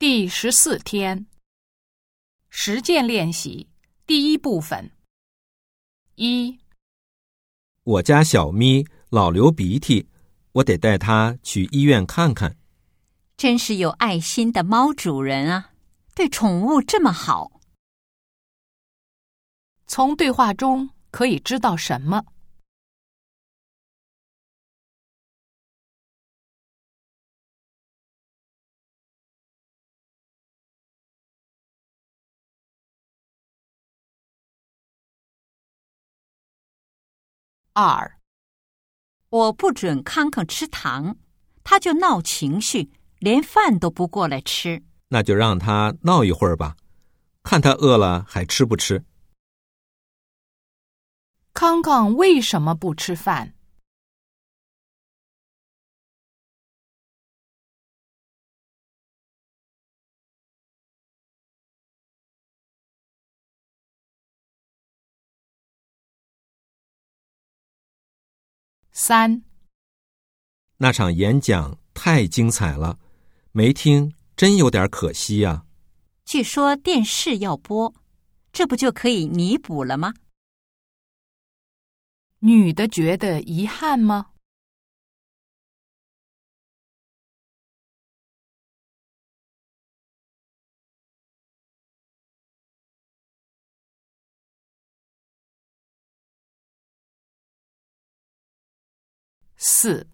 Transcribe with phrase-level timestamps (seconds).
[0.00, 1.26] 第十四天，
[2.50, 3.68] 实践练习
[4.06, 4.92] 第一部分。
[6.14, 6.56] 一，
[7.82, 10.08] 我家小咪老流鼻涕，
[10.52, 12.56] 我得带它去医院看看。
[13.36, 15.72] 真是有爱心的猫主人啊，
[16.14, 17.60] 对宠物这么好。
[19.88, 22.24] 从对话中可以知道什么？
[37.80, 38.18] 二，
[39.28, 41.16] 我不准康康吃糖，
[41.62, 44.82] 他就闹情绪，连饭都不过来吃。
[45.06, 46.74] 那就让他闹一会儿吧，
[47.44, 49.04] 看他饿了还吃不吃。
[51.54, 53.54] 康康为什么不吃饭？
[69.00, 69.44] 三，
[70.78, 72.98] 那场演讲太精彩了，
[73.52, 75.64] 没听真有点可惜呀、
[76.24, 77.94] 据说电视要播，
[78.52, 80.14] 这不就可以弥补了吗？
[82.40, 84.30] 女的觉得遗憾吗？
[99.60, 100.06] 四，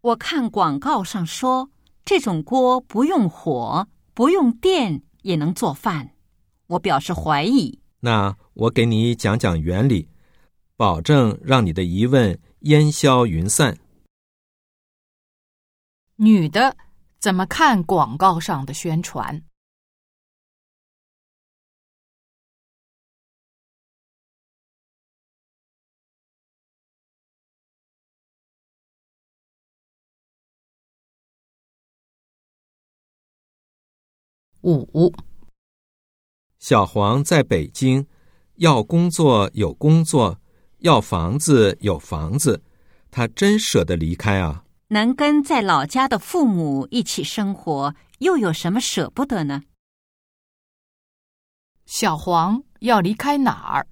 [0.00, 1.70] 我看广告上说，
[2.04, 6.10] 这种锅不用火、不用电也能做饭，
[6.66, 7.78] 我表示怀疑。
[8.00, 10.08] 那我给你讲讲原理，
[10.76, 13.78] 保证让你的疑问烟消云散。
[16.16, 16.76] 女的
[17.20, 19.40] 怎么看广告上的宣传？
[34.62, 35.12] 五，
[36.58, 38.06] 小黄在北京，
[38.56, 40.38] 要工作有工作，
[40.78, 42.62] 要房子有房子，
[43.10, 44.64] 他真舍得离开啊！
[44.88, 49.62] 能跟在老家的父母一起生活，又有什么舍不得呢？
[51.86, 53.86] 小黄要离开哪儿？